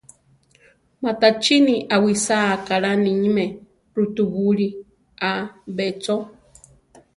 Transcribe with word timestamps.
Matachíni 1.03 1.75
awisáa 1.95 2.53
kaʼlá 2.67 2.91
níme 3.05 3.45
rutubúli 3.95 4.67
‘a 5.29 5.31
be 5.75 5.85
cho. 6.03 6.15